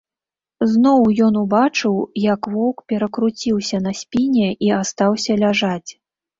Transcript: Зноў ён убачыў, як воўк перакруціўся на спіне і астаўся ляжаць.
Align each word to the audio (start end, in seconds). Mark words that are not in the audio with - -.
Зноў 0.69 1.03
ён 1.25 1.33
убачыў, 1.41 1.99
як 2.23 2.49
воўк 2.55 2.77
перакруціўся 2.93 3.83
на 3.91 3.95
спіне 4.03 4.49
і 4.65 4.75
астаўся 4.81 5.41
ляжаць. 5.47 5.91